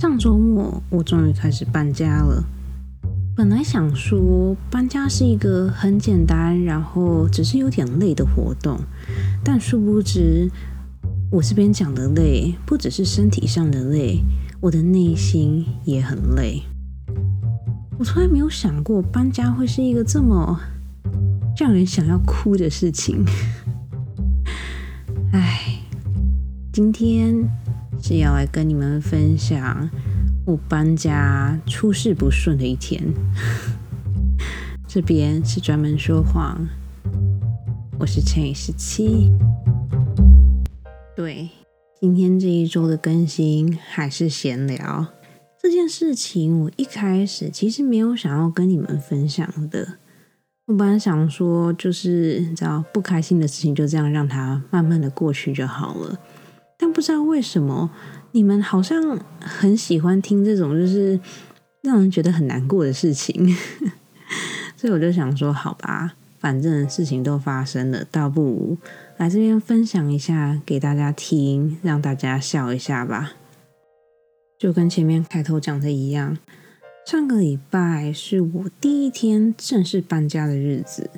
[0.00, 2.42] 上周末我终于开始搬家了。
[3.36, 8.80] 本来想说搬家是一个很简单，然后只是有点累的活动，
[9.44, 10.50] 但殊不知
[11.30, 14.22] 我这边讲的累，不只是身体上的累，
[14.62, 16.62] 我的内心也很累。
[17.98, 20.58] 我从来没有想过搬家会是一个这么
[21.58, 23.22] 让人想要哭的事情。
[25.32, 25.82] 唉，
[26.72, 27.36] 今天
[28.02, 29.88] 是要来跟你们分享
[30.46, 33.02] 我搬家出事不顺的一天。
[34.88, 36.66] 这边是专门说谎，
[37.98, 39.32] 我是乘以十七。
[41.14, 41.50] 对，
[42.00, 45.06] 今天这一周的更新还是闲聊
[45.62, 46.62] 这件事情。
[46.62, 49.98] 我一开始其实没有想要跟你们分享的。
[50.66, 56.18] 我本来想说，就是你知道不开心的事情就这样让它慢慢的过去就好了。
[56.80, 57.90] 但不知道为什么，
[58.32, 61.20] 你们好像很喜欢听这种就是
[61.82, 63.54] 让人觉得很难过的事情，
[64.76, 68.78] 所以我就想说，好吧，反正事情都发生了，倒不如
[69.18, 73.32] 来这边分享一下给大家听，让大家笑一下吧。
[74.58, 76.38] 就跟前面开头讲的一样。
[77.06, 81.10] 上个礼拜是我第一天正式搬家的日子，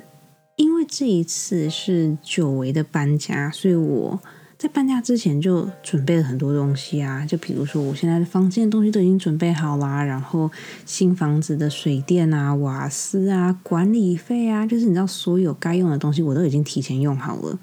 [0.55, 4.19] 因为这一次是久违的搬家，所以我
[4.63, 10.49] 在搬家之前就准备了很多东西啊，就比如说我现在的房间的东西都已经准备好啦，然后
[10.85, 17.59] 新房子的水电啊、瓦斯啊、管理费啊，就是你知道所有该用的东西我都已经提前用好了。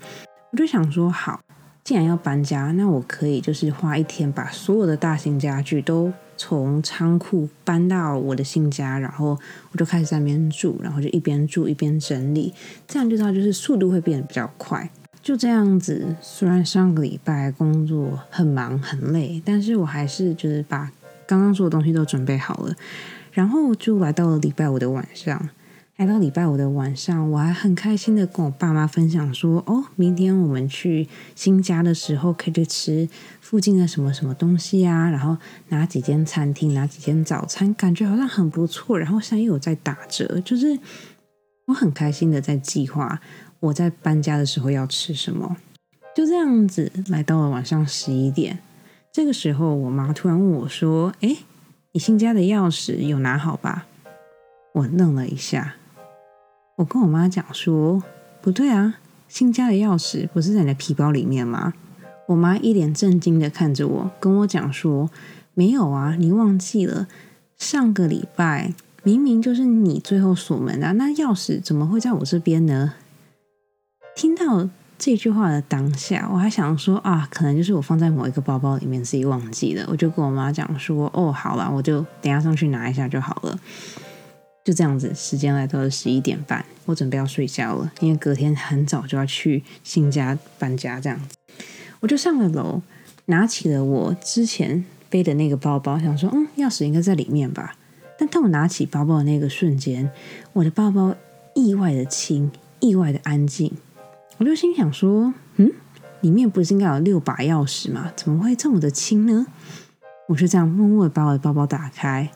[0.51, 1.41] 我就想说，好，
[1.83, 6.13] 既然要搬家，那我可以就是花一天把所有的大型家具都。
[6.37, 9.39] 从仓库搬到我的新家，然后
[9.73, 12.55] 我就开始在那边住，然后就一边住一边整理，
[12.89, 14.91] 这样就知道就是速度会变得比较快。
[15.23, 20.91] 就这样子，虽然上个礼拜工作很忙很累，但是我还是就是把
[21.27, 22.75] 刚刚所有东西都准备好了，
[23.33, 25.51] 然后就来到了礼拜五的晚上。
[25.97, 33.07] 来到礼拜五的晚上，我还很开心的跟我爸妈分享说：“哦，明天我们去新家的时候，可以去吃
[33.43, 35.37] 附近的什么什么东西啊，然后
[35.69, 38.99] 哪几间餐厅，哪几间早餐，感觉好像很不错。
[38.99, 40.79] 然后现在又有在打折，就是
[41.67, 43.21] 我很开心的在计划
[43.61, 45.57] 我在搬家的时候要吃什么。
[46.15, 48.59] 就这样子，来到了晚上十一点，
[49.13, 51.37] 这个时候我妈突然问我说：‘哎，
[51.93, 53.87] 你新家的钥匙有拿好吧？’
[54.75, 55.77] 我愣了一下。”
[56.77, 58.03] 我跟我妈讲说，
[58.41, 58.99] 不对啊，
[59.29, 61.75] 新家的钥匙不是在你的皮包里面吗？
[62.27, 65.11] 我妈一脸震惊的看着我，跟我讲说，
[65.53, 67.07] 没有啊，你忘记了，
[67.59, 68.73] 上个礼拜
[69.03, 72.95] 明明就是你最后锁门的，那钥匙怎么会在我这边呢？
[74.21, 83.59] 听到这句话的当下，我还想说啊，可能就是我放在某一个包包里面自己忘记了，我就跟我妈讲说，哦，好了，我就等下上去拿一下就好了。
[84.63, 91.01] 就这样子，时间来到了十一点半，我准备要睡觉了，因为隔天很早就要去新家搬家。
[91.01, 91.35] 这样子，
[92.01, 92.83] 我就上了楼，
[93.25, 97.75] 拿起了我之前背的那个包包，想说，嗯，钥匙应该在里面吧。
[98.19, 100.11] 但当我拿起包包的那个瞬间，
[100.53, 101.15] 我的包包
[101.55, 103.73] 意外的轻，意外的安静。
[104.41, 105.71] 我就心想说，嗯，
[106.23, 108.11] 里面不是应该有六把钥匙吗？
[108.17, 109.47] 怎么会这么的轻呢？
[110.29, 112.27] 我就这样默默的把我的包包打开。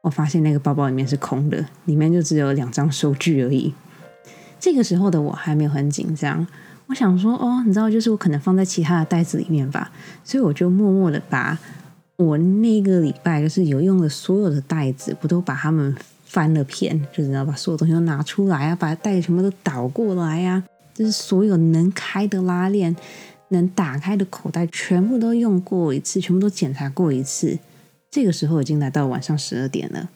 [0.00, 3.72] 我发现那个包包里面是空的，里面就只有两张收据而已。
[4.58, 6.44] 这个时候的我还没有很紧张，
[6.88, 9.92] 我想说，哦，你知道，就是我可能放在其他的袋子里面吧，
[10.24, 11.56] 所以我就默默的把
[12.16, 15.94] 我那个礼拜就是有用的所有的袋子，我都把它们
[16.24, 20.64] 翻了片，就是要把所有东西都拿出来啊，把袋子全部都倒过来呀，
[20.98, 22.96] 就是所有能开的拉链、
[23.50, 27.56] 能打开的口袋，全部都用过一次，全部都检查过一次。
[28.10, 30.10] 这个时候已经来到晚上十二点了，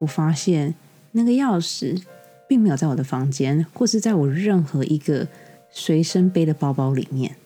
[0.00, 0.74] 我发现
[1.12, 2.02] 那个钥匙
[2.46, 5.26] 并没有在我的房间，或是在我任何一个
[5.70, 7.36] 随身背的包包里面。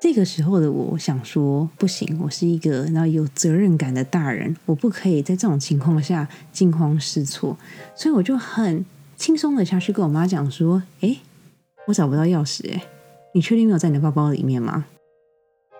[0.00, 7.58] 这个时候的我想说，不行，我是一个然后有责任感的大人，我不可以在这种情况下惊慌失措，
[7.94, 8.86] 所以我就很
[9.18, 11.16] 轻松的下去跟我妈讲说：“哎，
[11.86, 12.84] 我找不到钥匙，哎，
[13.34, 14.86] 你确定没有在你的包包里面吗？”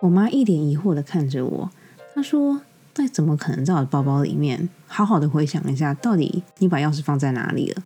[0.00, 1.70] 我妈一脸疑惑的看着我，
[2.14, 2.60] 她说。
[2.98, 4.70] 那怎么可能在我的包包里面？
[4.86, 7.82] 好好的回想一下，到底你把钥匙放在哪里了？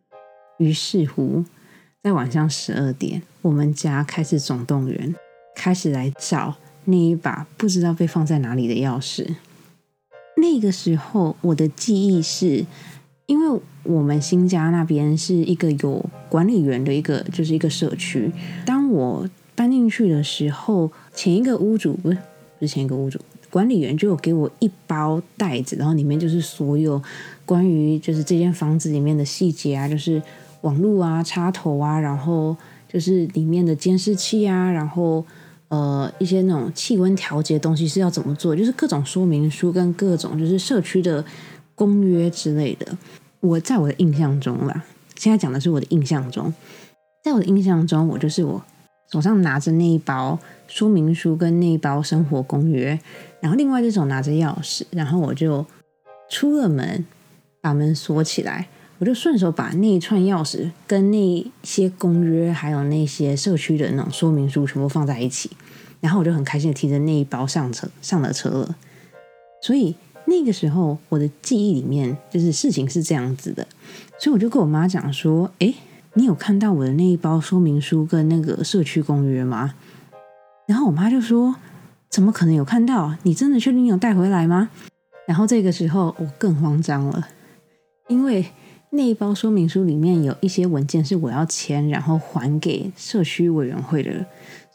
[0.59, 1.45] 于是乎，
[2.01, 5.13] 在晚上十二点，我们家开始总动员，
[5.57, 9.35] 开始来找那一把不知道被放在哪里的钥匙。
[10.37, 12.65] 那个时候，我的记忆是，
[13.27, 18.31] 因为我们新家那边是一个有管理员的一个，就是一个社区。
[18.65, 22.17] 当我搬进去的时候，前一个屋主不是
[22.59, 23.19] 不是前一个屋主。
[23.51, 27.03] 管理员就有给我一包袋子，然后里面就是所有
[27.45, 30.23] 关于就是这间房子里面的细节啊，就是
[30.61, 32.57] 网络啊、插头啊，然后
[32.89, 35.25] 就是里面的监视器啊，然后
[35.67, 41.25] 呃一些那种气温调节东西是要怎么做，就是各种说明书跟各种就是社区的
[41.75, 42.97] 公约之类的。
[43.41, 44.85] 我在我的印象中啦，
[45.17, 46.53] 现在讲的是我的印象中，
[47.25, 48.63] 在我的印象中，我就是我
[49.11, 50.39] 手上拿着那一包
[50.69, 53.01] 说明书跟那一包生活公约，
[53.41, 55.65] 然后另外一只手拿着钥匙，然后我就
[56.29, 57.07] 出了门，
[57.63, 65.51] 把门锁起来，我就顺手把那一串钥匙跟那些公约，还有那些社区的那种说明书全部放在一起，
[66.01, 68.77] 然后我就很开心的提着那一包上车，上了车了，
[69.63, 69.97] 所以。
[70.31, 73.67] 那个时候，我的记忆里面就是事情是这样子的，
[74.21, 75.75] 所以我就跟我妈讲说：“哎，
[76.15, 79.75] 你有看到我的那一包说明书跟那个社区公约吗？”
[80.69, 81.57] 然后我妈就说
[82.09, 83.17] ：“怎么可能有看到？
[83.25, 84.71] 你真的确定你有带回来吗？”
[85.27, 87.29] 然后这个时候我更慌张了，
[88.09, 88.47] 因为
[88.91, 94.25] 那一包说明书里面有一些文件是我要签，然后还给社区委员会的，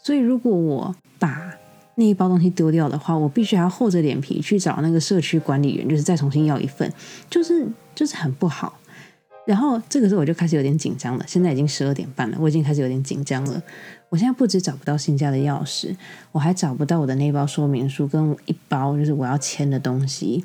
[0.03, 1.53] 所以如果我把
[1.95, 6.91] 那一包东西丢掉的话，我必须要厚着脸皮去找那个社区管理员，就是再重新要一份，
[7.29, 8.77] 就是就是很不好。
[9.45, 11.25] 然后这个时候我就开始有点紧张了。
[11.27, 13.61] 现在已经十二点半了，我已经开始有点紧张了。
[14.09, 15.95] 我现在不止找不到新家的钥匙，
[16.31, 20.43] 我还找不到我的那包说明书跟一包就是我要签的东西，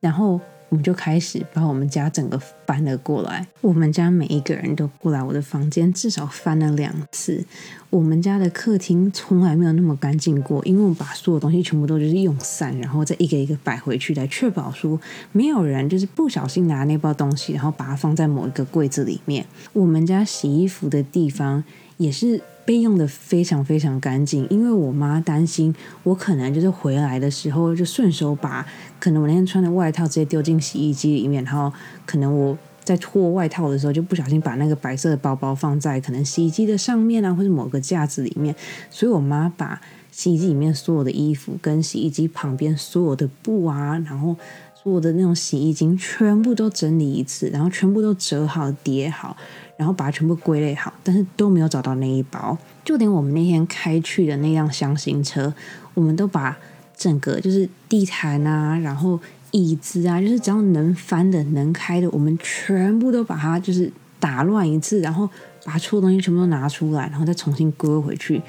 [0.00, 0.40] 然后。
[0.68, 3.46] 我们就开始把我们家整个翻了过来。
[3.60, 7.44] 我们家每一个人都过来我的房间，至少翻了两次。
[7.90, 15.00] 我们家的客厅从来没有那么干净过，因为我们把所有东西全部都就是用散，然后再一个一个摆回去，来确保说
[15.32, 19.46] 没有人就是不小心拿那包东西，然后把它放在某一个柜子里面。
[19.72, 21.62] 我们家洗衣服的地方
[21.96, 22.42] 也是。
[22.66, 25.72] 被用的非常非常干净，因为我妈担心
[26.02, 28.66] 我可能就是回来的时候就顺手把
[28.98, 31.72] 可能我那天穿的外套直接丢进洗衣机里面，然后
[32.04, 32.55] 可能我
[32.86, 38.54] 在脱外套的时候就不小心把那个白色的包包放在可能洗衣机的上面啊，或者某个架子里面，
[38.88, 39.78] 所以我妈把
[40.10, 44.34] 洗衣机里面所有的衣服跟洗衣机旁边所有的布啊，然后
[44.74, 49.36] 所有的那种洗衣精全部都整理一次，然后全部都折好叠好。
[49.78, 52.56] 然后把它全部归类好，但是都没有找到那一包。
[52.82, 55.52] 就连我们那天开去的那辆箱型车，
[55.92, 56.56] 我们都把
[56.96, 59.20] 整个就是地毯啊，然后
[59.56, 65.28] 椅子啊，就是只要能翻的、能开的，我们全部都把它就是打乱一次，然后
[65.64, 68.42] 把错东西全部都拿出来，然后再重新搁回去。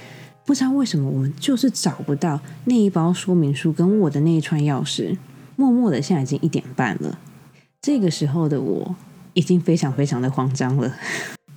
[0.45, 5.17] 不知道为什么，我们就是找不到那一包说明书跟我的那一串钥匙。
[5.55, 7.17] 默默的，现在已经一点半了。
[7.81, 8.95] 这个时候的我。
[9.33, 10.91] 已经非常非常的慌张了。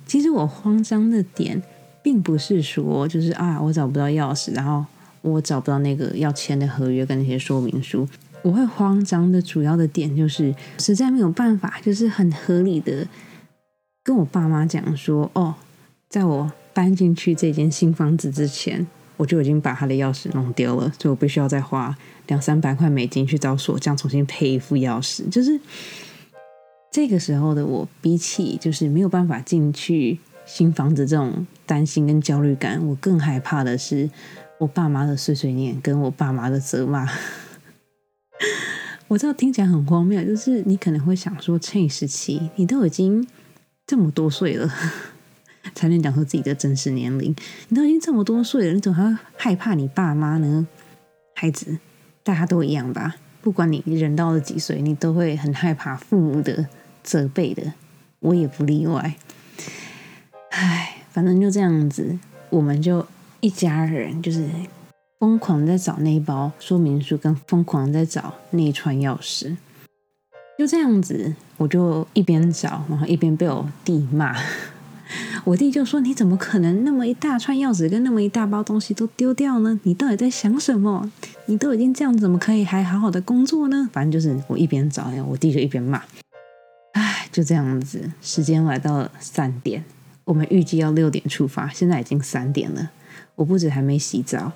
[0.05, 1.59] 其实我慌张的点，
[2.03, 4.85] 并不是说就是啊，我找不到钥匙，然后
[5.23, 8.07] 我找不到那个要签的合约跟那些说明书。
[8.43, 13.07] 我会慌张的主要的点，就是实在没有办法，就是很合理的
[14.03, 15.55] 跟我爸妈讲说，哦，
[16.09, 18.85] 在我搬进去这间新房子之前，
[19.17, 21.95] 我就已经把他的钥匙弄丢了，所以我必须要再花
[22.27, 25.59] 两三百块美金去找锁匠重新配一副钥匙，就是。
[26.93, 34.09] 这个时候的我，比起就是没有办法进去新房子这种担心跟焦虑感，我更害怕的是
[34.59, 37.07] 我爸妈的碎碎念跟我爸妈的责骂。
[39.07, 43.27] 我知道听起来很荒谬，就是你可能会想说，趁时期你都已经
[43.85, 44.71] 这么多岁了，
[45.75, 47.35] 才能讲出自己的真实年龄。
[47.69, 50.67] 你都已经这么多岁了，你怎么还害怕你爸妈呢？
[51.33, 51.79] 孩子，
[52.23, 53.15] 大家都一样吧？
[53.41, 56.67] 不管你人到了几岁，你都会很害怕父母的。
[57.03, 57.73] 责备的，
[58.19, 59.15] 我也不例外。
[60.51, 62.19] 唉，反正就这样子，
[62.51, 63.07] 我们就
[63.39, 64.47] 一家人就是
[65.21, 69.55] 疯狂在找那一包说明书，跟疯狂在找那一串钥匙。
[70.57, 74.35] 就这样子，我就一边找，然后一边被我弟骂。
[75.45, 79.79] 我弟就说：“你怎么可能那么一大串钥匙跟那么一大包东西都丢掉呢？
[79.83, 81.11] 你到底在想什么？
[81.45, 86.01] 你都已经这样，怎么可以还好好的工作呢？”反正就是我一边找，我弟就一边骂。
[86.93, 89.83] 唉就这样子，时间来到了三点，
[90.23, 92.89] 我们预计要六点出发，现在已经三点了。
[93.35, 94.51] 我不止还没洗澡，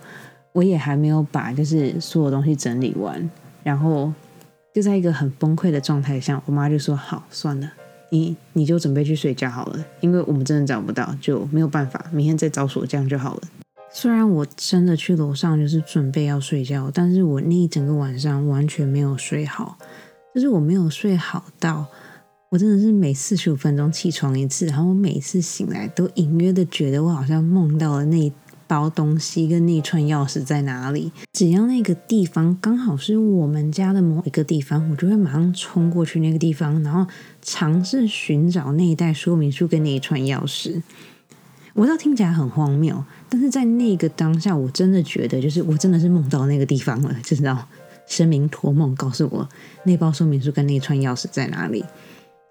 [0.56, 3.30] 我也还没有把就是所有东西整理完，
[3.62, 4.14] 然后
[4.74, 7.70] 就在一个很崩溃的状态下，我妈就说：“好，算了，
[8.10, 13.42] 你你就准备去睡觉好了，因为我们真的找不到，就没有办法，明天再找锁匠就好了。”
[13.92, 19.78] 虽然我真的去楼上就是准备要睡觉，但是我那一整个晚上完全没有睡好，
[20.34, 21.86] 就是我没有睡好到。
[22.50, 28.32] 我真的是每四十五分钟起床一次，然后我每次醒来都隐约的觉得我好像梦到了那
[28.68, 31.12] 包东西跟那串钥匙在哪里。
[31.34, 37.06] 只要那个地方刚好是我们家的某一个地方，我就会马上冲过去那个地方，然后
[37.42, 40.82] 尝试寻找那一袋说明书跟那一串钥匙。
[41.74, 47.68] 我知道听起来很荒谬，但是在那个当下，我真的觉得，就是我真的是梦到那个地方了，就知道
[48.08, 49.50] 神明托梦告诉我
[49.84, 51.84] 那包说明书跟那串钥匙在哪里。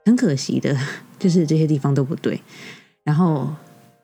[0.05, 0.77] 很可惜的，
[1.19, 2.39] 就是这些地方都不对，
[3.03, 3.49] 然后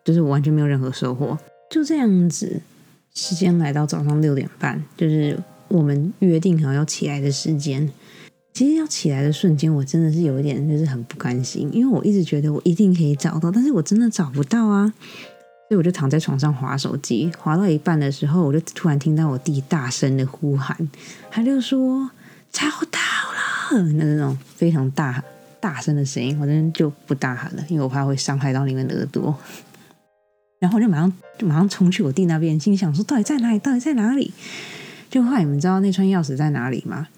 [0.02, 1.36] 就是我完全没有任何收获。
[1.70, 2.60] 就这样子，
[3.14, 7.88] 时间来到早上六点半，就是我们约定好要起来的时间。
[8.52, 14.92] 其实要起来的瞬间，我真的是有一点就是很不甘心，因为我一直觉得我一定可以找到，但是我真的找不到啊。
[15.68, 20.76] 所以我就躺在床上划手机，划到一半的时候，我就突然听到我弟大声的呼喊，
[21.30, 22.10] 他就说
[22.50, 25.22] 找到了，那那种非常大。
[25.60, 29.38] 大声的声音，我真的就不大喊了，因为我怕会伤害到你们的耳朵。
[30.60, 33.58] 然后我就马上就马上冲去我弟那边，心想说：到底在哪里？
[33.58, 34.32] 到底在哪里？
[35.10, 37.08] 就后来你们知道那串钥匙在哪里吗？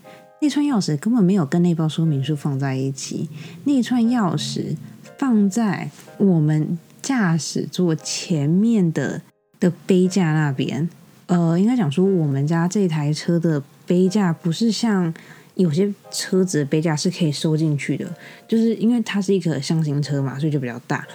[0.40, 3.28] 那串钥匙根本没有跟那包说明书放在一起，
[3.64, 4.76] 那串钥匙
[5.18, 9.20] 放在我们驾驶座前面的
[9.58, 10.88] 的杯架那边。
[11.26, 15.12] 呃，应该讲说我们家这台车的杯架不是像。
[15.54, 18.06] 有些车子的杯架是可以收进去的，
[18.49, 21.06] 就是因为它是一个箱型车嘛，所以就比较大，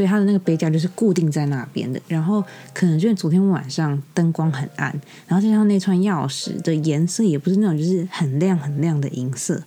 [0.00, 2.00] 所以它的那个杯架就是固定在那边的。
[2.08, 2.42] 然后
[2.72, 9.62] 可能就是昨天晚上灯光很暗，然后加上那串钥匙的颜色也不是那种就是很亮很亮的银色，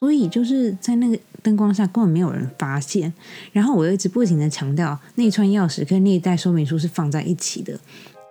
[0.00, 3.12] 所以就是在那个灯光下根本没有人发现。
[3.52, 7.78] 然后我又一直不停的强调，那串钥匙跟那一袋说明书是放在一起的，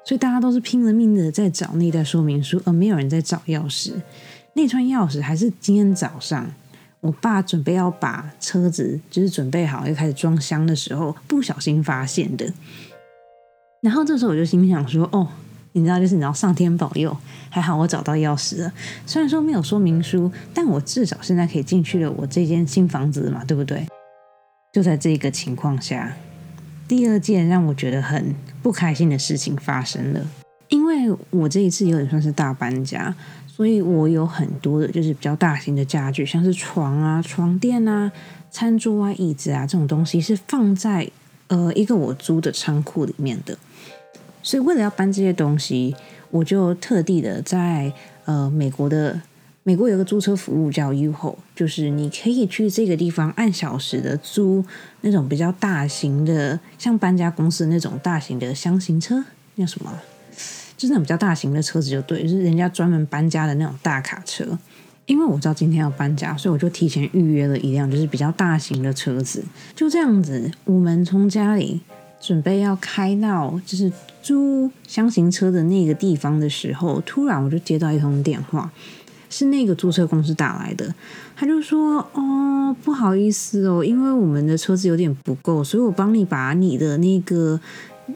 [0.04, 3.94] 所以大家都是拼了命的在找那袋说明书，而没有人在找钥匙。
[4.52, 6.52] 那串钥匙还是今天早上，
[7.00, 12.52] 我爸准备要把车子就是准备好要开始装箱的时候，不小心发现的。
[13.82, 15.28] 然后这时候我就心想说：“哦，
[15.74, 17.16] 你知道，就是你知道，上天保佑，
[17.50, 18.74] 还好我找到钥匙了。
[19.06, 23.86] 虽然说没有说明书，但我至少现在可以进去了我这间新房子嘛，对不对？”
[24.74, 26.18] 就在这个情况下，
[26.88, 30.26] 第二件让我觉得很不开心的事情发生了，
[30.70, 33.16] 因为我这一次有点算是大搬家。
[33.58, 38.12] 所以我有很多的，就是比较大型的家具，像是床啊、床垫啊、
[38.52, 41.10] 餐桌啊、椅子啊这种东西，是放在
[41.48, 43.58] 呃一个我租的仓库里面的。
[44.44, 45.96] 所以为了要搬这些东西，
[46.30, 47.92] 我就特地的在
[48.26, 49.20] 呃美国的
[49.64, 54.64] 美国有个租车服务叫 Uho，就是你可以去这个地方按小时的租
[55.02, 59.24] 那种比较大型的，像搬家公司那种大型的箱型车，
[59.58, 59.92] 叫什么？
[60.78, 64.58] 就是那种比较大型的车子就对，就是人家专门搬家的那种大卡车。
[65.08, 69.42] 因为我知道今天要搬家，所以我就提前预约了一辆就是比较大型的车子。
[69.74, 71.80] 就这样子，我们从家里
[72.20, 73.90] 准备要开到就是
[74.22, 78.70] 租箱型车的那个地方的时候，突然我就接到一通电话，
[79.30, 80.94] 是那个租车公司打来的。
[81.38, 87.58] 他就说：“哦，不好意思哦，因为我们的车子有点不够，所以我帮你把你的那个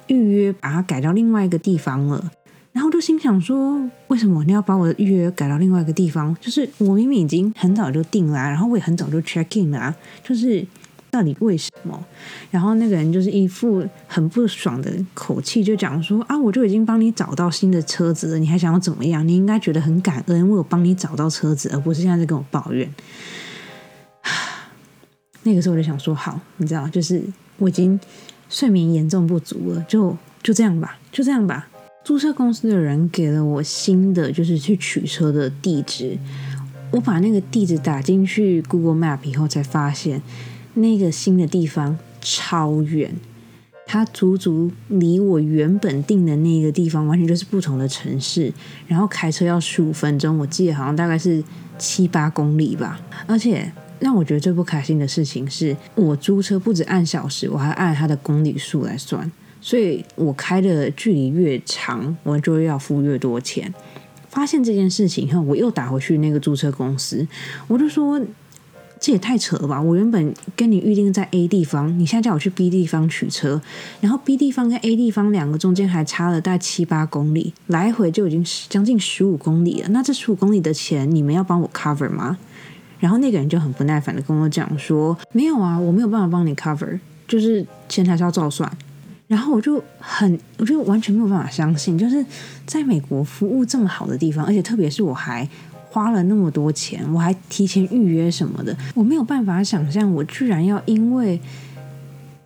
[0.07, 2.31] 预约把它改到另外一个地方了。”
[2.73, 6.35] 然后就心想说，为什么你要把我的预约改到另外一个地方？
[6.39, 10.65] 就是我明明已经很早就定了，然后我也很早就 check in 了啊，就是
[11.09, 12.01] 到底为什么？
[12.49, 19.27] 然后那个人就是一副很不爽的口气，就讲说啊，我就已经帮你找到新的车子了，你还想要怎么样？
[19.27, 22.89] 你应该觉得很感恩，我有帮你找到车子，而不是现在在跟我抱怨。
[25.43, 27.21] 那个时候我就想说，好，你知道，就是
[27.57, 27.99] 我已经
[28.47, 31.67] 睡眠严重不足了，就就这样吧，就这样吧。
[32.03, 36.17] 租车公司的人给了我新的，就是去取车的地址。
[36.91, 40.21] 我把那个地址打进去 Google Map 以后，才发现
[40.73, 43.13] 那个新的地方超远，
[43.85, 48.51] 它足足离我原本定的那个地方完全就是不同的城市。
[48.87, 51.41] 然后开车要十五分钟，我记得好像大概是
[51.77, 52.99] 七八公里吧。
[53.27, 59.31] 而且让我觉得最不开心的事情是，我租车不止按小时，我还按它的公里数来算。
[59.61, 63.73] 所以我开的距离越长，我就要付越多钱。
[64.27, 67.27] 发现这件事情以后，我又打回去那个租车公司，
[67.67, 68.19] 我就说
[68.99, 69.81] 这也太扯了吧！
[69.81, 73.61] 我原本跟你预定在 A 地方，你现在叫我去 B 地方取车，
[73.99, 79.89] 然后 B 地方跟 A 地方两个中间还差了大概七八公里，来回就已经将近十五公里了。
[79.89, 82.37] 那这十五公里的钱，你们要帮我 cover 吗？
[82.99, 88.71] 然后那个人就很不耐烦的跟我讲说：“没有啊，我没有办法帮你 cover，就是钱还是要照算。”
[89.31, 92.23] 然后我就很，我就完全没有办法相信，就是
[92.65, 95.47] 在美国服务这么好的地方，而且特别是我还
[95.89, 101.39] 花了那么多钱，我还提前预约什么的，我没有办法想象，我居然要因为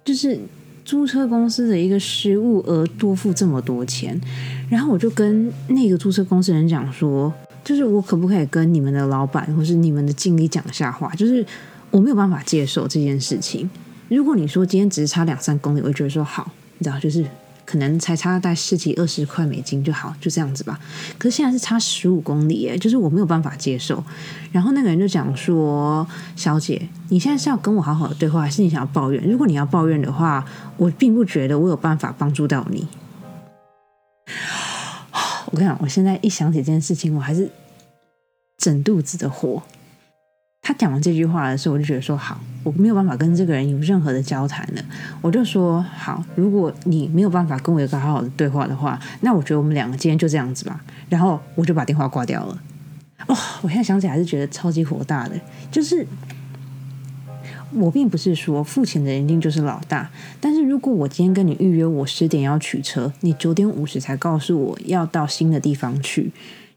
[0.04, 0.40] 就是
[0.86, 4.22] 租车公司的一个失误而多付这么多钱。
[4.70, 11.44] 然后我就跟那个租车公司人讲说，就是我可不可以跟你们的老板或是你们的经理讲下话，就是
[11.90, 13.68] 我没有办法接受这件事情。
[14.08, 17.26] 如果你说今天只是差两三公里，我会觉得说好，你知道，就是
[17.66, 20.80] 可能才差大概十几二十块美金就好，就这样子吧。
[21.18, 24.04] 可是现在是差十五公里，耶，就是我没有办法接受。
[24.52, 29.24] 然后那个人就讲说：“小姐，你现在是要跟我好好的对话，还是你想要抱怨？
[29.28, 30.46] 如果你要抱怨的话，
[30.78, 32.88] 我并不觉得我有办法帮助到你。
[35.52, 37.50] ”我跟你讲，我现在一想起这件事情，我还是
[38.58, 39.64] 整肚子的火。
[40.68, 44.82] 他讲完这句话的时候，我就觉得说好，我没有办法跟这个人有任何的交谈了。
[45.22, 50.84] 我就说好，如果你没有办法跟我有个好好的对话的话，那我觉得我们两个今天就这样子吧。
[51.08, 52.60] 然后我就把电话挂掉了。
[53.28, 55.40] 哦，我现在想起来还是觉得超级火大的。
[55.70, 56.04] 就是
[57.74, 60.10] 我并不是说付钱的人一定就是老大，
[60.42, 66.32] 但是如果我今天跟你预约，我十点要取车，你九点五十才告诉我要到新的地方去。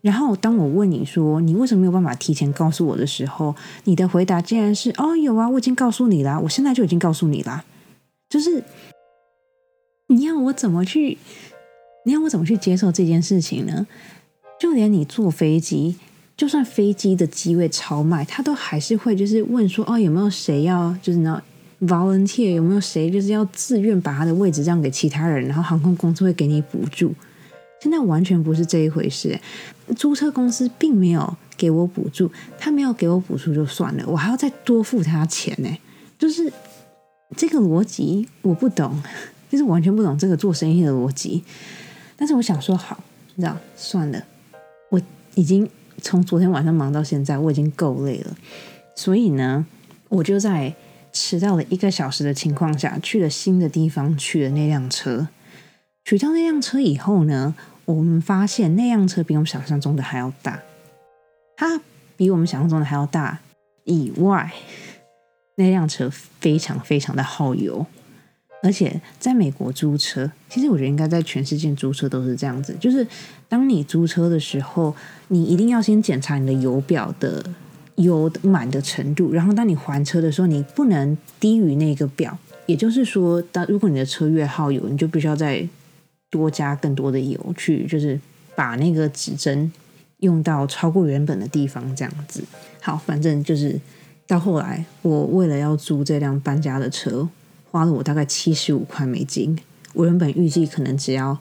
[0.09, 7.63] 然后，当我问你说你为什么没有办法提前告诉我的时候，你的回答竟然是：“哦，有啊，我已经告诉你啦，我现在就已经告诉你啦。”
[8.31, 8.65] 就是
[10.07, 11.19] 你要我怎么去？
[12.07, 13.87] 你要我怎么去接受这件事情呢？
[14.59, 15.97] 就连你坐飞机，
[16.35, 21.43] 就算飞机的机位超卖，他都还是会就是问说：“哦，有没有谁要就是呢
[21.83, 22.55] volunteer？
[22.55, 25.47] 有没有谁就是要自愿把他的位置让给其他人？
[25.47, 27.13] 然后航空公司会给你补助。”
[27.81, 29.39] 现在完全不是这一回事，
[29.97, 35.69] 租车公司并没有给我补助，他没有给我补助就算了，我还要再多付他钱呢，
[36.19, 36.53] 就是
[37.37, 39.01] 这个逻辑我不懂，
[39.49, 41.45] 就是完全不懂这个做生意的逻辑。
[42.17, 43.03] 但是我想说，好，
[43.37, 44.25] 这样算了，
[44.91, 45.01] 我
[45.37, 45.71] 已经
[46.03, 48.37] 从昨天晚上忙到现在，我已经够累了，
[48.97, 49.65] 所以呢，
[50.09, 50.75] 我就在
[51.13, 55.29] 迟到了一个小时的情况下去了新的地方，去了那辆车。
[56.09, 60.59] 取掉那辆车以后呢，我们发现那辆车比我们想象中的还要大。
[61.55, 61.79] 它
[62.17, 63.39] 比我们想象中的还要大
[63.85, 64.51] 以外，
[65.57, 66.11] 那辆车
[66.41, 67.85] 非常非常的耗油。
[68.63, 73.07] 而且在美国租车，其实我觉得应该在全世界租车都是这样子，就是
[73.47, 77.45] 当你租车的时候，你一定要先检查你的油表的
[77.97, 82.39] 油满的程度，然后当你还车的时候，你不能低于那个表。
[82.65, 85.69] 也就是说，当如果你的车越耗油，你就必须要在
[86.31, 88.21] 多加更多的油去，就是
[88.55, 89.73] 把那个指针
[90.19, 92.45] 用到超过原本的地方，这样子。
[92.83, 93.81] 好，反正就是
[94.27, 97.29] 到后来，我为了要租这辆搬家的车，
[97.71, 99.59] 花了我大概七十五块美金。
[99.95, 101.39] 我原本预计可能只要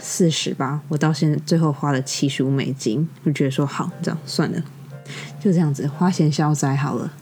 [0.00, 4.64] 四十吧，我到现在最后花了七十五美金，就觉得说好，这样算了，
[5.38, 7.12] 就这样子花钱消灾好了。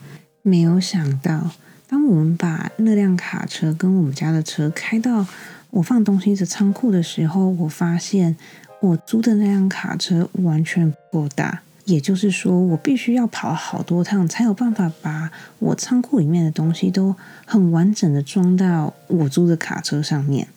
[0.42, 1.50] 没有想到，
[1.88, 5.26] 当我们把那辆卡车跟我们家的车开到。
[5.70, 8.36] 我放东西的仓库的时候，我发现
[8.80, 20.48] 我租的那辆卡车完全不够大，也就是说，我必须要跑好多趟才有办法把我仓库里面的东西都很完整的装到我租的卡车上面。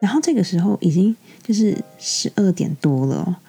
[0.00, 3.40] 然后这个时候已经就是十二点多了，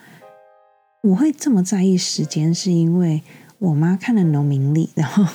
[1.01, 3.21] 我会这么在意时间，是因为
[3.59, 5.25] 我妈看了农民历，然后。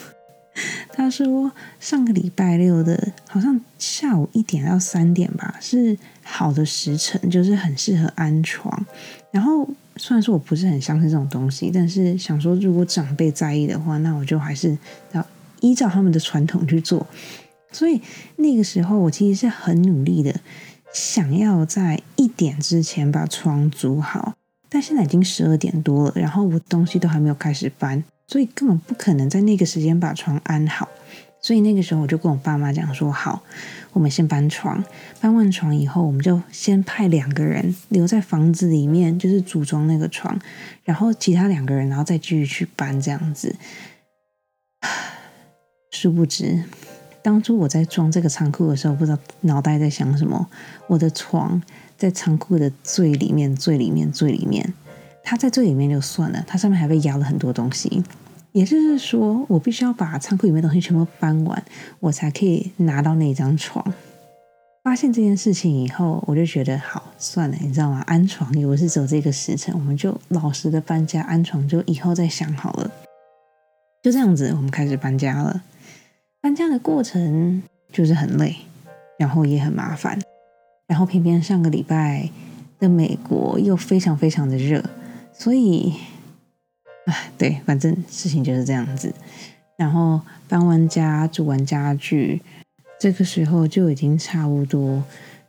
[0.92, 8.86] 他说上个礼拜六的，好像下午一点到三点吧，是好的时辰，就是很适合安床。
[9.32, 14.78] 然后虽然说我不是很相信这种东西，但是想说如果长辈在意的话，那我就还是
[15.12, 15.26] 要
[15.60, 17.04] 依照他们的传统去做。
[17.72, 18.00] 所以
[18.36, 20.40] 那个时候我其实是很努力的，
[20.92, 24.34] 想要在一点之前把床煮好。
[24.68, 28.04] 但现在已经十二点多了，然后我东西都还没有开始搬。
[28.34, 30.88] 所以根本不可能在那个时间把床安好，
[31.40, 33.40] 所以那个时候我就跟我爸妈讲说：“好，
[33.92, 34.82] 我们先搬床，
[35.20, 40.36] 搬完床以后，我们就先派两个人留在房子里面，就是组装那个床，
[40.82, 43.54] 然后其他两个人然后再继续去搬这样子。”
[45.92, 46.64] 殊不知，
[47.22, 50.48] 当初我在装这个仓库的时候，不知道脑袋在想什么。
[50.88, 51.62] 我的床
[51.96, 54.74] 在仓库的最里面、最里面、最里面。
[55.26, 58.04] 它在最里面就算了，它上面还被压了很多东西，
[58.54, 61.64] 也就是说，我必须要把仓库里面东西全部搬完，
[61.98, 63.84] 我才可以拿到那张床。
[64.84, 68.04] 发现这件事情以后，我就觉得好算了，你知道吗？
[68.06, 72.88] 安床也不是只有这个时辰，我们就老实的搬家安床，就以后再想好了。
[74.04, 75.64] 就这样子，我们开始搬家了。
[76.40, 78.54] 搬家的过程就是很累，
[79.18, 80.16] 然后也很麻烦，
[80.86, 82.30] 然后偏偏上个礼拜
[82.78, 84.80] 的美国又非常非常的热。
[85.32, 85.94] 所以，
[87.06, 89.12] 哎， 对，反正事情就是这样子。
[89.76, 92.40] 然后搬完家、煮完家具，
[93.00, 95.02] 这个时候就已经差不多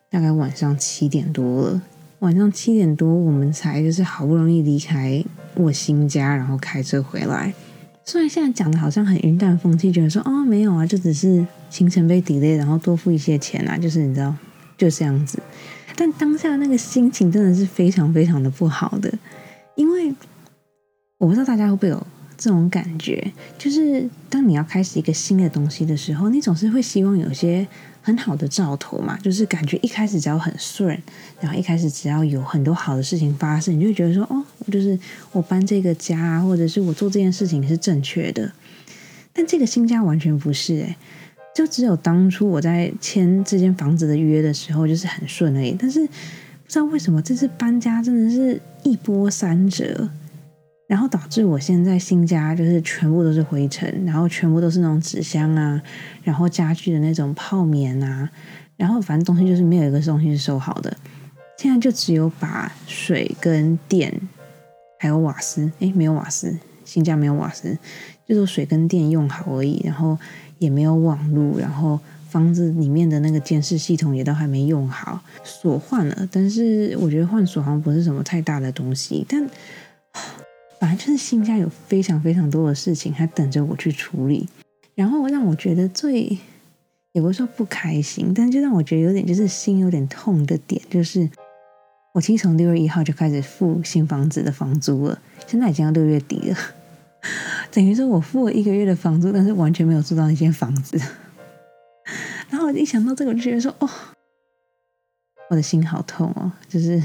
[0.10, 1.82] 大概晚上七点多了。
[2.20, 5.24] 晚上七点多，我们才就是好不容易离开
[5.56, 7.54] 我新家，然后开车回来。
[8.04, 14.34] 虽然现在讲的好像很云淡风轻，觉得说哦没有啊，就只是行程被 delay，然后多付一些钱啊，就是你知道
[14.78, 15.40] 就这样子。
[15.96, 19.14] 但当下那个心情真的是非常非常的不好的，
[19.76, 20.14] 因为
[21.18, 22.08] 我不知道大家会不会有。
[22.38, 27.66] 这种感觉，就是当你要开始一个新的东西的时候，你总是会希望有些
[28.02, 29.18] 很好的兆头嘛。
[29.20, 31.02] 就是感觉一开始只要很顺，
[31.40, 35.00] 然后一开始只要有很多好的事情发生，你就会觉得说，哦，就是
[35.32, 38.52] 我搬这个家，或者是我做这件事情是正确的。
[39.32, 40.98] 但这个新家完全不是，诶，
[41.56, 45.74] 就只有当初我在签这间房子的约的时候，就是很顺而已。
[45.80, 46.12] 但是不
[46.68, 50.10] 知道为什么这次搬家真的是一波三折。
[50.88, 55.82] 然后导致我现在新家就是全部都是灰尘，然后全部都是那种纸箱啊，
[56.24, 58.30] 然后家具的那种泡棉啊，
[58.78, 60.96] 然后反正东西就是没有一个东西是收好的。
[61.58, 64.14] 现在就只有把水跟电
[65.00, 67.76] 还有瓦斯，诶，没有瓦斯，新家没有瓦斯，
[68.28, 69.82] 就是水跟电用好而已。
[69.84, 70.16] 然后
[70.60, 79.50] 也没有网络，然后房子里面的那个监视系统也都还没用好，锁换了，但是我觉得换锁好像不是什么太大的东西，但。
[80.86, 84.48] 反正就是新家有非常非常多的事情还等着我去处理，
[84.94, 86.38] 然后让我觉得最
[87.12, 91.28] 也不是说不开心，但就让我觉得有点就是心有点痛的点，就是
[92.14, 96.58] 我其实从六月一号就开始付新房子的房租了，现在已经要六月底了，
[97.74, 101.02] 等于说我付了一个月的房租，但是完全没有住到那间房子。
[102.52, 103.90] 然后我一想到这个，我就觉得说，哦，
[105.50, 107.02] 我的心好痛哦，就是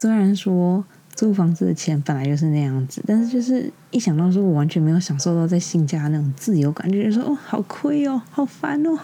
[0.00, 0.82] 虽然说。
[1.14, 8.98] 租房子的钱本来就是那样子，但是就是一想到说我完全没有享受到在新家那种自由感，就觉得说哦，好亏哦，好烦哦。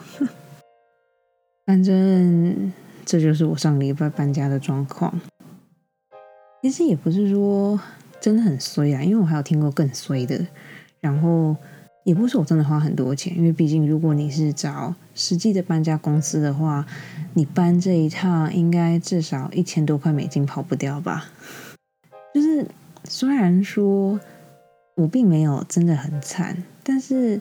[1.67, 2.73] 反正
[3.05, 5.21] 这就是我上个礼拜搬家的状况。
[6.63, 7.81] 其实也不是说
[8.21, 10.47] 真的很衰啊，因为我还有听过更衰的。
[11.01, 11.57] 然后
[12.05, 16.85] 也不是我真的花很多钱，因为毕竟如果你是找实际的搬家公司的话，
[17.35, 21.31] 你搬这一趟应该至少一千多块美金跑不掉吧。
[23.13, 24.21] 虽然说
[24.95, 27.41] 我并没有真的很惨，但是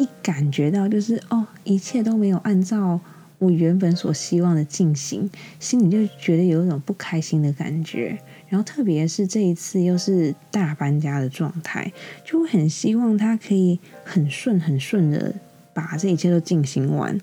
[0.00, 2.98] 一感觉到就是哦，一切都没有按照
[3.38, 8.18] 我原本所希望的进行，心里就觉得有一种不开心的感觉。
[8.48, 11.92] 然后特别是这一次又是大搬家的状态，
[12.24, 15.32] 就很希望他可以很顺很顺的
[15.72, 17.16] 把这一切都进行完。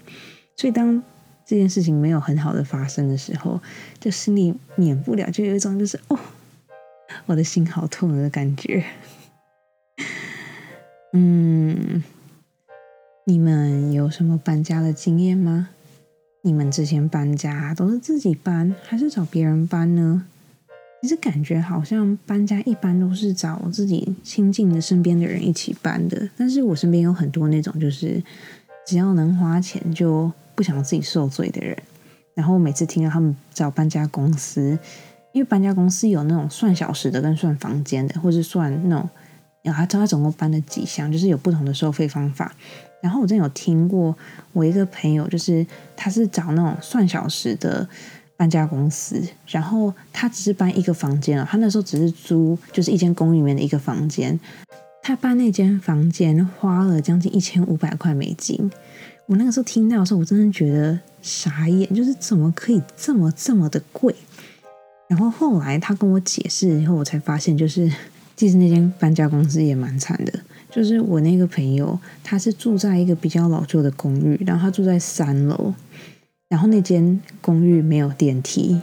[0.56, 1.04] 所以当
[1.46, 3.60] 这件事情没有很好的发生的时候，
[4.00, 6.18] 就心里免不了就有一种就是哦。
[7.28, 8.84] 我的心好痛的感觉。
[11.14, 12.04] 嗯，
[13.26, 15.70] 你们有什么搬家的经验吗？
[16.44, 20.26] 你们之前搬家都是自己搬，还是找别人搬呢？
[21.02, 26.30] 其实感觉好像搬家一般都是找自己亲近的身边的人一起搬的。
[26.38, 28.22] 但是我身边有很多那种，就是
[28.86, 31.78] 只要能花钱就不想自己受罪的人。
[32.34, 34.78] 然后每次听到他们找搬家公司。
[35.38, 39.08] 因为搬家公司有那种算小时的跟算房间的，或是算那种，
[39.62, 42.52] 然后他他总共搬了几箱，就是有不同的收费方法。
[43.04, 44.18] 然后我真有听过，
[44.52, 45.64] 我一个朋友就是
[45.96, 47.88] 他是找那种算小时的
[48.36, 54.40] 搬家公司，然后他只是搬一个房间了，他那时候只是租就是一间公寓里面的一个房间，
[55.04, 58.72] 他搬那间房间花了将近一千五百块美金。
[59.28, 64.16] 我那个时候听到的时候，我真的觉得傻眼，就是怎么可以这么这么的贵？
[65.10, 67.90] 然后后来他跟我解释以后，我才发现，就是
[68.36, 70.34] 其实那间搬家公司也蛮惨的。
[70.70, 75.74] 就是我那个朋友，他是住在一个比较老旧的公寓，然后他住在三楼，
[76.50, 78.80] 然后那间公寓没有电梯，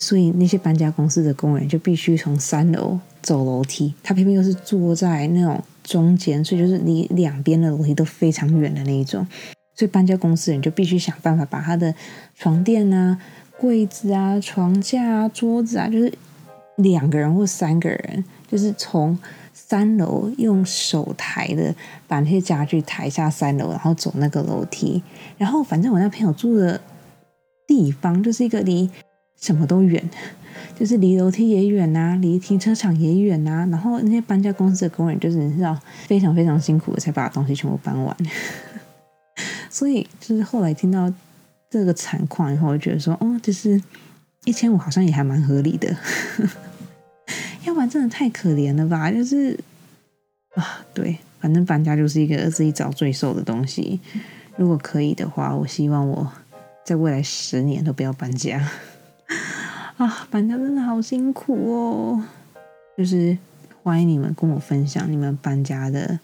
[0.00, 3.94] 所以那些搬家公司的工人就必须从三楼走楼梯。
[4.02, 9.24] 他偏偏又是坐在那种中间，所以就是离两边的楼梯都非常远的那一种，
[9.76, 11.94] 所以搬家公司人就必须想办法把他的
[12.34, 13.16] 床垫啊。
[13.60, 16.10] 柜子啊，床架啊，桌子啊，就是
[16.76, 19.18] 两个人或三个人，就是从
[19.52, 21.74] 三楼用手抬的
[22.08, 25.02] 把那些家具抬下三楼，然后走那个楼梯。
[25.36, 26.80] 然后反正我那朋友住的
[27.66, 28.88] 地方就是一个离
[29.38, 30.02] 什么都远，
[30.74, 33.68] 就是离楼梯也远呐，离停车场也远呐。
[33.70, 38.16] 然后那些搬家公司的工人就是你知道非常非常辛苦的才把东西全部搬完。
[39.68, 41.12] 所以就是后来听到。
[41.70, 43.80] 这个惨况以后，我就觉得说，哦，就是
[44.44, 45.96] 一千五好像也还蛮合理的，
[47.64, 49.10] 要不然真的太可怜了吧？
[49.12, 49.56] 就是
[50.56, 54.00] 啊，对，反正搬家就是一个自己找罪受的东西。
[54.56, 56.32] 如果可以的话，我希望我
[56.84, 58.68] 在未来十年都不要搬家
[59.96, 60.26] 啊！
[60.28, 62.24] 搬家真的好辛苦哦。
[62.98, 63.38] 就是
[63.82, 66.18] 欢迎你们跟我分享你们搬家的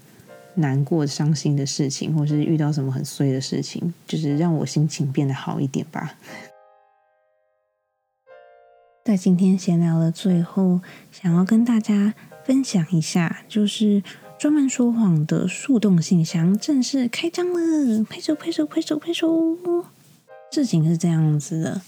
[0.57, 6.15] 难过、伤心的事情，或是遇到什么很衰的事情，就是让我心情变得好一点吧。
[9.05, 10.81] 在今天闲聊的最后，
[11.13, 12.15] 想要跟大家
[12.45, 14.03] 分享一下，就是
[14.37, 19.57] 专门说谎的树洞信箱正式开张了，拍手拍手拍手拍手！
[20.51, 21.81] 事情是这样子的，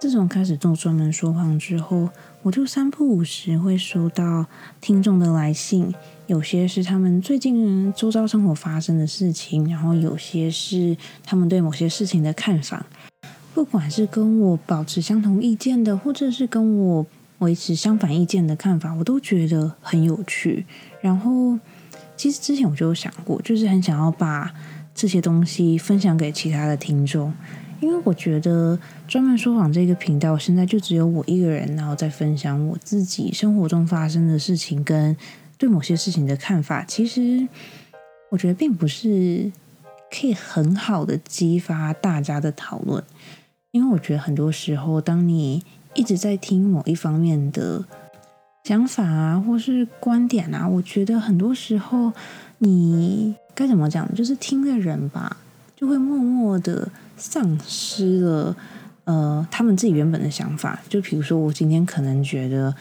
[0.00, 2.08] 自从开始做专门说谎之后，
[2.42, 4.46] 我就三不五时会收到
[4.80, 5.92] 听众的来信，
[6.28, 12.86] 有些是他们最近周遭生活发生的事情，然后有些是他们对某些事情的看法。
[13.52, 17.04] 不管是跟我保持相同意见的，或者是跟我
[17.40, 20.64] 维持相反意见的看法，我都觉得很有趣。
[21.00, 21.58] 然后，
[22.16, 24.54] 其实之前我就有想过，就是很想要把
[24.94, 27.34] 这些东西分享给其他的听众，
[27.80, 35.16] 因为我觉得专门说谎这个频道现在就只有我一个人，然后在分享我自己生活中发生的事情跟
[35.56, 36.84] 对某些事情的看法。
[36.86, 37.46] 其实，
[38.30, 39.50] 我觉得并不是
[40.10, 43.02] 可以很好的激发大家的讨论。
[43.70, 45.62] 因为我觉得很多时候，当你
[45.94, 47.84] 一直在听某一方面的
[48.64, 52.12] 想法啊，或是观点啊，我觉得很多时候
[52.58, 55.36] 你该怎么讲，就是听的人吧，
[55.76, 58.56] 就会默默的丧失了
[59.04, 60.80] 呃他们自己原本的想法。
[60.88, 62.74] 就比如说，我今天可能觉得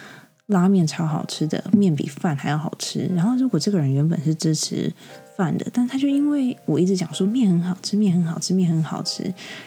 [0.45, 3.09] 拉面超好吃的，面比饭还要好吃。
[3.15, 4.93] 然后，如果这个人原本是支持。
[5.37, 9.21] 饭的，但他就因为我一直讲说面很好吃，面很好吃，面很好吃，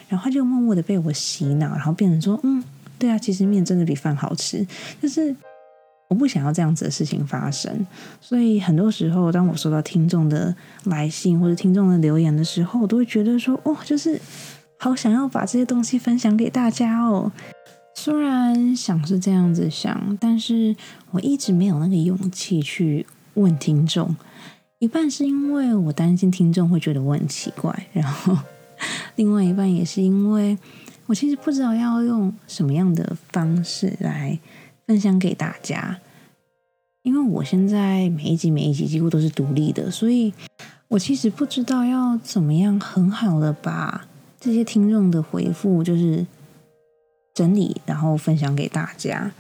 [0.08, 2.60] 然后他就默默的被我洗脑，然后变成说，嗯，
[2.98, 4.66] 对啊，其实面真的比饭好吃。
[5.00, 5.32] 就是
[6.08, 7.86] 我不想要这样子的事情发生，
[8.20, 10.52] 所以很多时候，当我收到听众的
[10.86, 14.20] 来信或者听众的留言的时候，我都会觉得说，哦，就是
[14.82, 17.30] 好想要把这些东西分享给大家哦。
[17.94, 20.74] 虽然想是这样子想，但是
[21.10, 24.16] 我一直没有那个勇气去问听众。
[24.78, 28.34] 一半是因为我担心听众会觉得我很奇怪，然后
[29.16, 30.56] 另外一半也是因为
[31.04, 34.38] 我其实不知道要用什么样的方式来
[34.86, 35.98] 分享给大家。
[37.02, 40.32] 因为我现在每一集每一集几乎都是独立的，所以
[40.88, 44.06] 我其实不知道要怎么样很好的把
[44.40, 46.26] 这些听众的回复就是
[47.34, 49.30] 整理，然后分享给大家。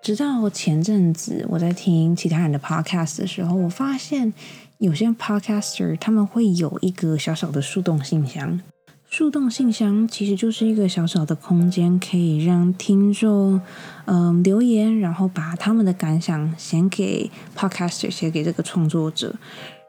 [0.00, 4.32] 直到前阵子我在听其他人的 podcast 的时候，我发现。
[4.78, 8.60] 有些 podcaster 他们会有一个小小的树洞信箱，
[9.08, 13.62] 树洞信箱其实就是一个小小的空间，可以让听众
[14.06, 19.36] 嗯留言，然后把他们的感想写给 podcaster，写给这个创作者。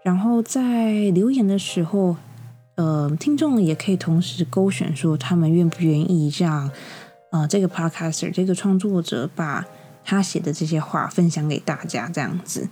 [0.04, 2.16] 然后在留言的时候，
[2.76, 6.70] 呃，听众也可以同时勾选说他们愿不愿意让
[7.32, 9.66] 呃这个 podcaster 这个创作者把
[10.04, 12.70] 他写的这些话分享给大家，这样子，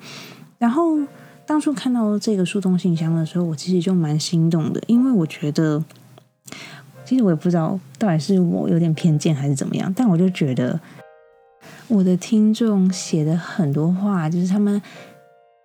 [0.58, 1.00] 然后。
[1.46, 5.84] 当初看到这个树洞信箱的时候，我其实就蛮心动的，因为我觉得，
[7.04, 10.80] 其实我也不知道到底是我有点偏见还是怎么样，但我就觉得
[11.90, 14.82] 我的听众写的很多话，就是他们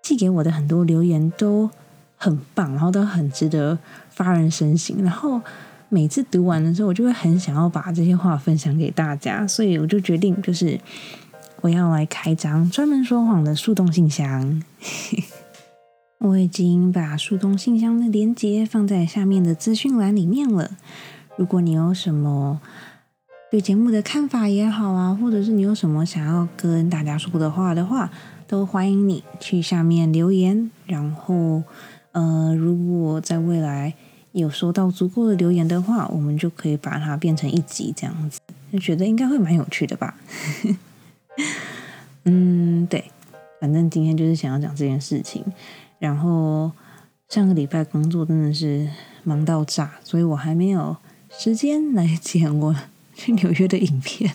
[0.03, 1.71] 寄给我的很多留言都
[2.19, 3.79] 很棒，然后都很值得
[4.11, 5.03] 发人深省。
[5.03, 5.41] 然后
[5.89, 10.79] 每次读完的时候，我就会很想要把这些话分享给大家，所以我就决定，就是
[11.63, 14.63] 我要来开张专门说谎的树洞信箱。
[16.19, 20.73] 我已经把树洞信箱的链接放在下面的资讯栏里面了。
[21.37, 22.61] 如果你有什么
[23.49, 28.11] 对节目的看法也好啊，或者是你有什么想要跟大家说的话的话，
[28.49, 30.69] 都欢迎你去下面留言。
[30.87, 31.63] 然后，
[32.19, 33.95] 呃，如果在未来
[34.33, 38.41] 有收到足够的留言的话，我们就可以把它变成一集这样子，
[38.73, 40.17] 就觉得应该会蛮有趣的吧。
[42.27, 43.05] 嗯，对，
[43.61, 45.45] 反正今天就是想要讲这件事情。
[46.01, 46.73] 然后
[47.29, 48.89] 上个礼拜工作真的是
[49.23, 50.97] 忙到炸，所以我还没有
[51.31, 52.75] 时间来剪我
[53.15, 54.35] 去纽约的影片。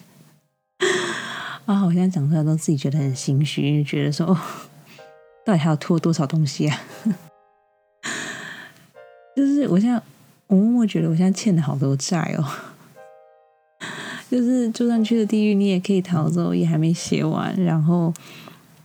[1.68, 4.28] 啊，我现在讲出来都自己觉得很心虚，觉得说
[5.46, 6.80] 到底还要拖多少东西啊？
[9.36, 10.02] 就是我现在
[10.48, 12.46] 我默默觉得我现在欠了好多债哦。
[14.30, 18.14] 就是就算去了地狱，你也可以逃走，也还没写完，然后。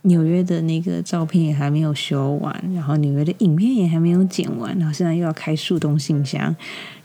[0.03, 6.55] 纽约的那个照片也还没有修完，然后纽约的影片也还没有剪完，然后现在又要开树洞信箱，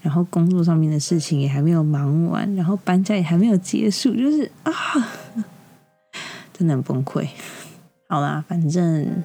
[0.01, 4.71] 然后工作上面的事情也还没有忙完，然后搬家也还没有结束，就是啊，
[6.57, 7.27] 真的很崩溃。
[8.07, 9.21] 好啦，反正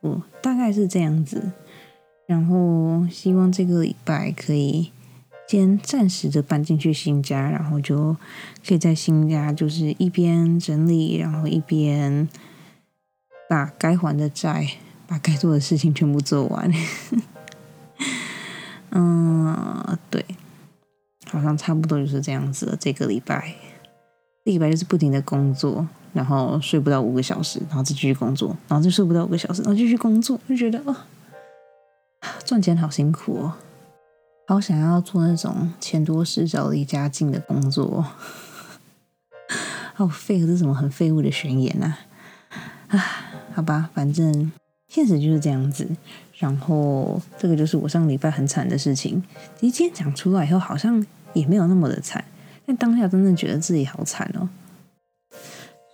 [0.00, 1.52] 我大概是这样子，
[2.26, 2.56] 然后
[3.10, 4.90] 希望这个礼拜可以
[5.48, 8.16] 先暂时的搬进去新家，然后就
[8.66, 12.28] 可以在新家就是一边整理，然后一边
[13.48, 14.66] 把该还的债、
[15.08, 16.72] 把该做的事情全部做完。
[18.92, 20.24] 嗯，对，
[21.26, 22.76] 好像差不多就是这样子了。
[22.78, 23.54] 这个礼拜，
[24.44, 30.96] 这礼拜就是不停的工作，然后睡不到五个小时，然后再继续工作，然后就睡不到五个小时，然后继续工作，就觉得哦，
[32.50, 33.52] 赚钱好辛苦哦，
[34.48, 38.04] 好想要做那种钱多事少离家近的工作，
[39.94, 41.94] 好废，这是什么很废物的宣言呐？
[42.88, 42.98] 啊，
[43.54, 44.50] 好吧，反正
[44.88, 45.86] 现实就是这样子。
[46.38, 49.22] 然后，这个就是我上礼拜很惨的事情。
[49.60, 52.24] 其实今天讲出来以后，好像也没有那么的惨，
[52.66, 54.48] 但当下真的觉得自己好惨哦。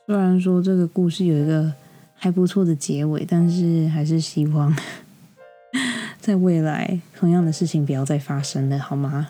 [0.07, 1.71] 虽然说这个故事有一个
[2.15, 4.75] 还不错的结尾，但是还是希望
[6.27, 9.29] 在未来同样的事情不要再发生了，好吗？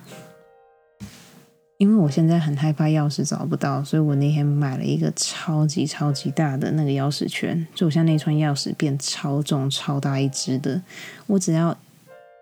[1.77, 10.81] 因为我现在很害怕钥匙找不到，所以我那天买了一个超级超级大的那个钥匙圈，就我现在那串钥匙变超重、超大一只的。
[11.27, 11.77] 我只要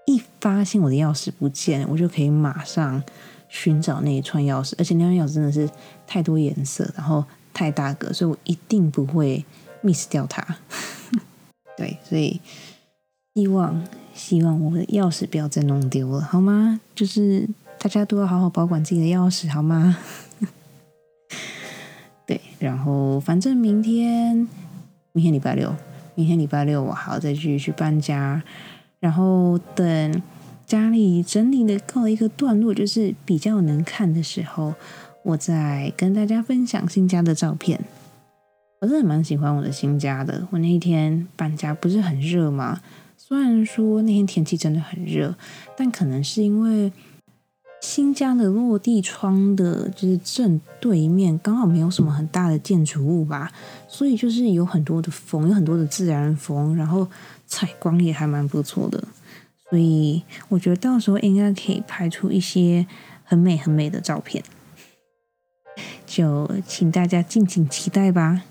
[0.06, 3.02] 一发现我的钥匙不见，我就可以马上
[3.48, 4.74] 寻找那一串钥匙。
[4.78, 5.68] 而且那串钥匙真的是
[6.06, 9.44] 太多颜色，然后太大个，所以我一定不会
[9.82, 10.46] miss 掉它。
[11.76, 12.40] 对，所以
[13.34, 16.80] 希望希望我的钥匙不要再弄丢了，好吗？
[16.94, 17.48] 就是。
[17.76, 19.98] 大家都要好好保管自己的钥匙，好吗？
[22.26, 24.48] 对，然后反正明天，
[25.12, 25.74] 明天礼拜六，
[26.14, 28.42] 明天礼拜六我还要再继续去搬家，
[29.00, 30.22] 然后等
[30.64, 34.74] 家里整理的告一个段落，就是比较能看的时候，
[35.22, 37.78] 我再跟大家分享新家的照片。
[38.80, 40.48] 我真的蛮喜欢我的新家的。
[40.52, 42.80] 我那一天搬家不是很热吗？
[43.26, 45.34] 虽然说那天天气真的很热，
[45.74, 46.92] 但可能是因为。
[47.80, 53.52] 新家的落地窗的，就是正对面，刚好没有什么很大的建筑物吧，
[53.86, 57.06] 所以就是有很多的风，有很多的自然风，然后
[57.46, 59.04] 采光也还蛮不错的，
[59.68, 62.86] 所以我觉得到时候应该可以拍出一些
[63.22, 64.42] 很美很美的照片，
[66.06, 68.44] 就请大家敬请期待吧。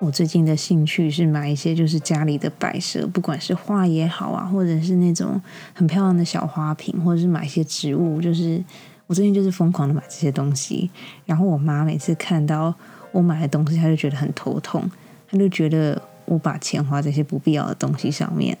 [0.00, 5.40] 我最近的兴趣是买一些就是家里的摆设，不管是画也好啊，或者是那种
[5.74, 8.20] 很漂亮的小花瓶，或者是买一些植物。
[8.20, 8.62] 就是
[9.08, 10.88] 我最近就是疯狂的买这些东西。
[11.26, 12.72] 然后我妈每次看到
[13.10, 14.88] 我买的东西，她就觉得很头痛，
[15.28, 18.56] 她就觉得我把钱花在一些不必要的东西上面。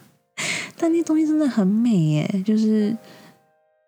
[0.76, 2.94] 但那东西真的很美耶，就是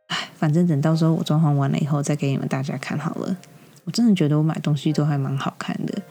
[0.07, 3.37] 唉，反正等到时候我装潢完了以后再给你们大家看好了。
[3.85, 6.03] 我真的觉得我买东西都还蛮好看的。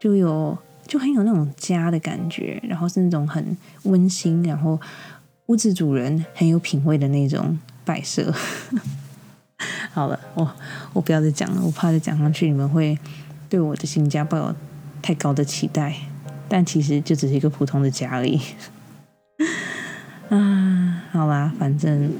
[0.00, 4.80] 就有就很有那种家的感觉，然后是那种很温馨，然后
[5.46, 8.34] 屋子主人很有品味的那种摆设。
[9.92, 10.50] 好了，我
[10.94, 12.98] 我不要再讲了，我怕再讲上去你们会
[13.50, 14.54] 对我的新家抱有
[15.02, 15.94] 太高的期待，
[16.48, 18.40] 但其实就只是一个普通的家而已。
[20.30, 22.10] 啊，好啦，反正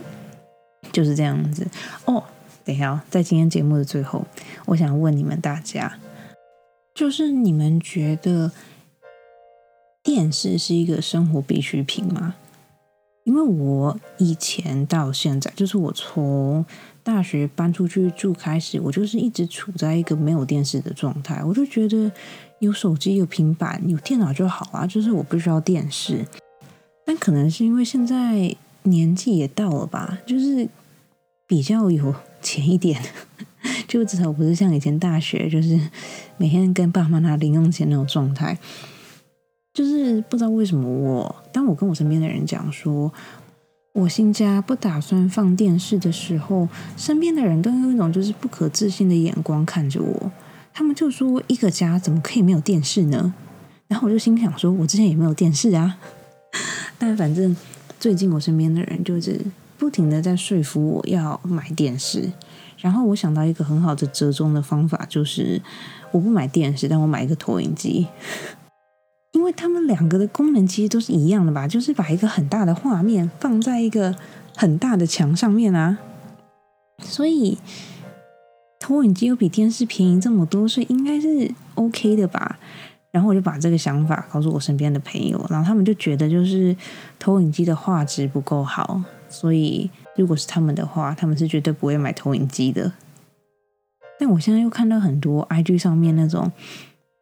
[0.92, 1.66] 就是这样子。
[2.04, 2.22] 哦，
[2.62, 4.26] 等一下，在今天节目的最后，
[4.66, 5.90] 我想问你们大家。
[7.00, 8.52] 就是你们觉得
[10.02, 12.34] 电视是一个生活必需品吗？
[13.24, 16.62] 因为我以前到现在，就是我从
[17.02, 21.42] 大学搬出去住开始，我就是一直处在一个没有电视的状态。
[21.42, 22.12] 我就觉得
[22.58, 26.26] 有手机、有平板、有电脑就好啊，就是我不需要电视。
[27.06, 30.68] 但可能是因为现在年纪也到了吧，就是
[31.46, 33.02] 比较有钱一点。
[33.90, 35.76] 就至少不是像以前大学，就是
[36.36, 38.56] 每天跟爸妈拿零用钱那种状态。
[39.74, 43.12] 就是不知道为什么，我当我跟我身边的人讲说，
[43.92, 50.32] 我新家不打算放电视的时候，身边的人都用一种就是不可置信的眼光看着我。
[50.72, 53.34] 他们就说：“一个家怎么可以没有电视呢？”
[53.88, 55.98] 然后我就心想说：“我之前也没有电视啊。”
[56.96, 57.56] 但反正
[57.98, 59.40] 最近我身边的人就是
[59.76, 62.30] 不停的在说服我要买电视。
[62.80, 65.60] 然后我想到一个很好的折中的方法，就是
[66.12, 68.08] 我不买电视，但我买一个投影机，
[69.32, 74.16] 因为他们两个的功能其实都是一样的吧，就是把一个很大的画面放在一个
[74.56, 75.98] 很大的墙上面啊，
[77.02, 77.58] 所以
[78.78, 82.58] 投影机又比电视便宜这么多，所以应该是 OK 的吧。
[83.10, 86.74] 然后我就把这个想法告诉我身边的朋友，然后他们就觉得就是
[87.18, 89.90] 投影机的画质不够好，所以。
[90.20, 92.92] 如果是他们的话，他们是绝对不会买投影机的。
[94.18, 96.52] 但我现在又看到很多 IG 上面那种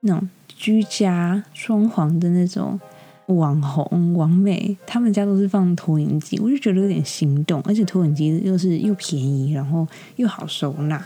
[0.01, 2.79] 那种居家装潢的那种
[3.27, 9.87] 网红、网美，他们家都是放投影机，我就觉得有点心动，而且投影机又是又便宜，然后
[10.17, 10.99] 又好收纳，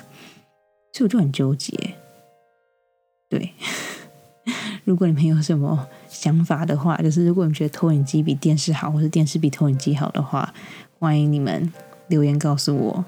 [0.93, 1.77] 所以我就很纠结。
[3.29, 3.53] 对，
[4.85, 10.55] 如果你们有什么想法的话，就是如果你觉得投影机比电视好，或者电视比投影机好的话，
[11.03, 11.73] 欢迎你们
[12.07, 13.05] 留言告诉我。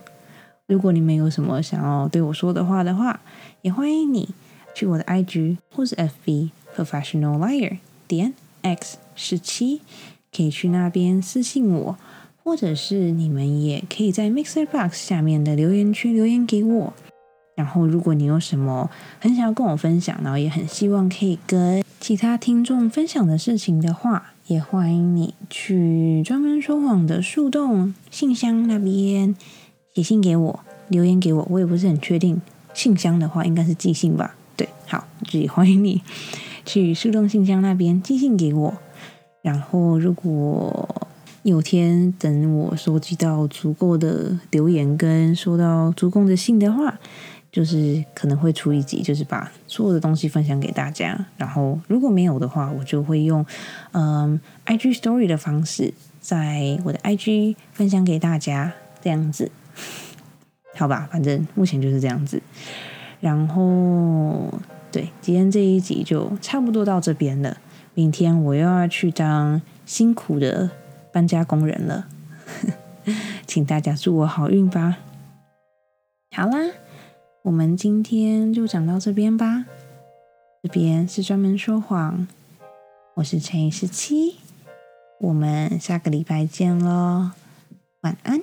[0.67, 3.21] 如果你们有什么想要对我说的话的话，
[3.63, 4.31] 也欢迎你
[4.75, 7.79] 去我的 IG 或是 FB Professional Liar
[8.09, 9.83] 点 X 十七，
[10.37, 11.97] 可以去那边私信我，
[12.43, 16.93] 或者是你们也可以在 Mixer Box 下面的留言区留言给我。
[17.55, 18.91] 然后，如果你有什么
[19.21, 29.35] 很想要跟我分享，然后也很希望可以跟其他听众分享的事情的话，也欢迎你去专门说谎的树洞信箱那边。
[29.95, 32.43] 写信给我，留言给我，我也不是很确定。
[32.75, 34.35] 信箱的话，应该是寄信吧？
[34.57, 36.03] 对，好，这里欢迎你
[36.67, 38.75] 去树洞信箱那边寄信给我。
[39.41, 41.07] 然后，如果
[41.45, 46.99] 有天等我收集到足够的留言跟收到足够的信的话，
[47.55, 51.17] 就是可能会出一集，就是把所有的东西分享给大家。
[51.37, 53.47] 然后，如果没有的话，我就会用
[53.93, 59.53] 嗯 IG Story 的方式，在我的 IG 分享给大家，这样子。
[60.75, 62.43] 好吧，反正目前就是这样子。
[63.21, 64.53] 然后，
[64.91, 67.57] 对，今天这一集就差不多到这边了。
[67.95, 70.69] 明天我又要去当辛苦的
[71.13, 72.09] 搬家工人了，
[73.47, 74.97] 请大家祝我好运吧。
[76.35, 76.59] 好啦，
[77.45, 79.67] 我们今天就讲到这边吧。
[80.63, 82.27] 这边是专门说谎，
[83.17, 84.37] 我是陈一十七，
[85.21, 87.33] 我们下个礼拜见喽，
[88.01, 88.41] 晚安。